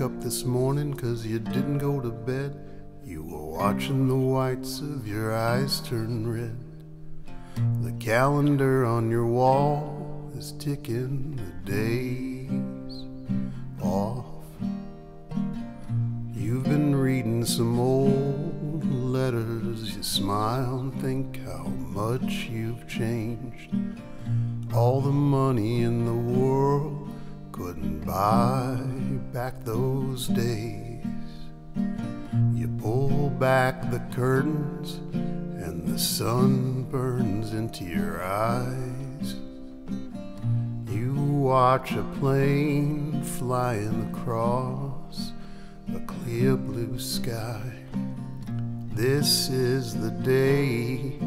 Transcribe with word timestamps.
up 0.00 0.20
this 0.20 0.44
morning 0.44 0.92
cause 0.92 1.24
you 1.24 1.38
didn't 1.38 1.78
go 1.78 2.00
to 2.00 2.10
bed. 2.10 2.54
You 3.04 3.22
were 3.22 3.46
watching 3.46 4.08
the 4.08 4.16
whites 4.16 4.80
of 4.80 5.06
your 5.06 5.34
eyes 5.34 5.80
turn 5.80 6.26
red. 6.30 6.58
The 7.82 7.92
calendar 7.92 8.84
on 8.84 9.10
your 9.10 9.24
wall 9.26 10.30
is 10.36 10.52
ticking 10.58 11.36
the 11.36 11.70
days 11.70 13.04
off. 13.80 14.26
You've 16.34 16.64
been 16.64 16.94
reading 16.94 17.44
some 17.44 17.80
old 17.80 18.84
letters. 18.92 19.96
You 19.96 20.02
smile 20.02 20.80
and 20.80 21.00
think 21.00 21.40
how 21.46 21.64
much 21.64 22.48
you've 22.50 22.86
changed. 22.86 23.74
All 24.74 25.00
the 25.00 25.10
money 25.10 25.82
in 25.82 26.04
the 26.04 26.38
world 26.38 27.05
couldn't 27.56 28.00
buy 28.00 28.76
back 29.32 29.64
those 29.64 30.28
days. 30.28 31.04
You 32.52 32.68
pull 32.80 33.30
back 33.30 33.90
the 33.90 34.00
curtains 34.14 35.00
and 35.14 35.86
the 35.86 35.98
sun 35.98 36.82
burns 36.90 37.54
into 37.54 37.84
your 37.84 38.22
eyes. 38.22 39.36
You 40.90 41.14
watch 41.14 41.92
a 41.92 42.02
plane 42.20 43.22
flying 43.22 44.12
across 44.12 45.32
a 45.94 46.00
clear 46.00 46.56
blue 46.56 46.98
sky. 46.98 47.72
This 48.92 49.48
is 49.48 49.94
the 49.94 50.10
day 50.10 51.18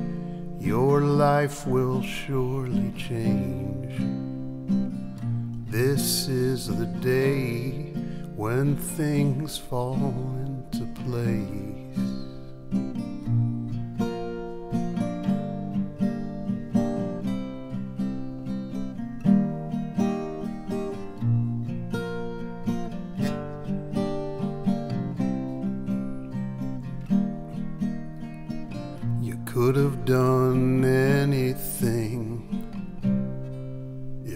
your 0.60 1.02
life 1.02 1.66
will 1.66 2.04
surely 2.04 2.92
change. 2.96 4.39
This 5.72 6.28
is 6.28 6.66
the 6.66 6.88
day 6.88 7.94
when 8.36 8.76
things 8.76 9.56
fall 9.56 9.94
into 10.44 10.84
place. 11.04 11.70
You 29.22 29.38
could 29.46 29.76
have 29.76 30.04
done 30.06 30.84
anything 30.84 32.29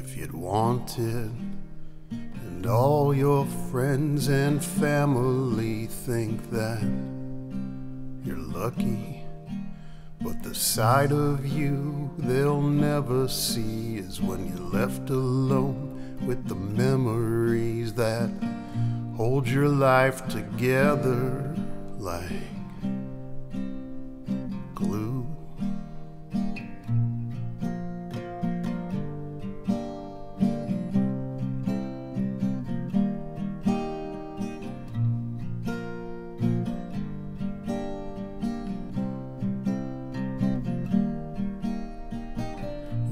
if 0.03 0.17
you'd 0.17 0.33
wanted. 0.33 1.31
And 2.11 2.65
all 2.65 3.15
your 3.15 3.45
friends 3.71 4.27
and 4.27 4.63
family 4.63 5.87
think 5.87 6.51
that 6.51 6.83
you're 8.23 8.35
lucky. 8.35 9.23
But 10.21 10.43
the 10.43 10.55
side 10.55 11.11
of 11.11 11.45
you 11.45 12.11
they'll 12.17 12.61
never 12.61 13.27
see 13.27 13.97
is 13.97 14.21
when 14.21 14.47
you're 14.47 14.69
left 14.81 15.09
alone 15.09 16.19
with 16.25 16.47
the 16.47 16.55
memories 16.55 17.93
that 17.93 18.29
hold 19.15 19.47
your 19.47 19.69
life 19.69 20.27
together 20.27 21.55
like 21.97 22.31
glue. 24.75 25.22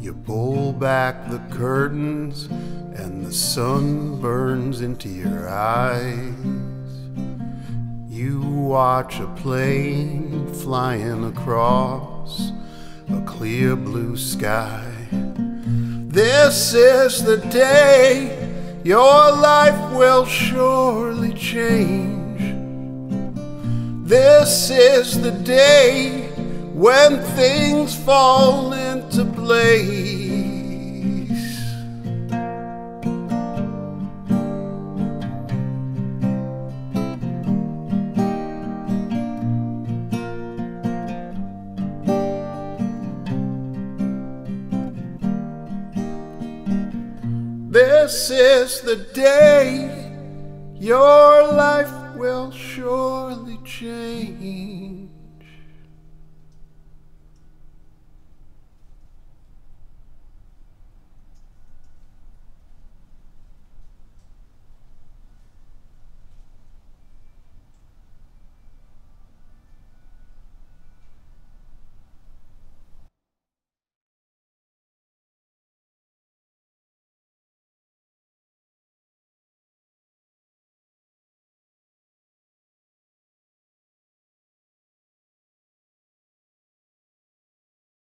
You 0.02 0.16
pull 0.16 0.74
back 0.74 1.30
the 1.30 1.38
curtains 1.56 2.46
and 2.46 3.24
the 3.24 3.32
sun 3.32 4.20
burns 4.20 4.82
into 4.82 5.08
your 5.08 5.48
eyes. 5.48 6.34
You 8.10 8.42
watch 8.42 9.20
a 9.20 9.28
plane 9.28 10.52
flying 10.56 11.26
across 11.26 12.52
a 13.12 13.22
clear 13.28 13.76
blue 13.76 14.18
sky. 14.18 14.92
This 15.12 16.74
is 16.74 17.24
the 17.24 17.38
day 17.38 18.82
your 18.84 19.32
life 19.32 19.94
will 19.94 20.26
surely 20.26 21.36
change. 21.36 22.42
This 24.10 24.72
is 24.72 25.22
the 25.22 25.30
day 25.30 26.28
when 26.74 27.22
things 27.36 27.96
fall 27.96 28.74
into 29.12 29.26
place. 29.34 29.72
This 47.70 48.30
is 48.30 48.82
the 48.82 48.96
day 49.14 49.90
your 50.76 51.54
life 51.54 51.92
will 52.16 52.52
surely 52.52 53.58
change. 53.66 55.21